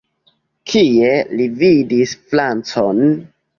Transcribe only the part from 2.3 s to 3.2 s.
francon?